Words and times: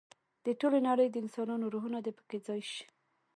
د 0.45 0.47
ټولې 0.59 0.79
نړۍ 0.87 1.07
د 1.11 1.15
انسانانو 1.23 1.71
روحونه 1.73 1.99
دې 2.05 2.11
په 2.17 2.23
کې 2.29 2.37
ځای 2.47 2.61
شي. 2.73 2.85